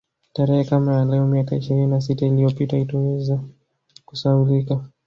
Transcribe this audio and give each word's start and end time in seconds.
Tarehe 0.33 0.63
kama 0.63 0.93
ya 0.95 1.05
leo 1.05 1.27
miaka 1.27 1.55
ishirini 1.55 1.87
na 1.87 2.01
sita 2.01 2.25
iliyopita 2.25 2.75
haitoweza 2.75 3.39
kusahaulika 4.05 4.85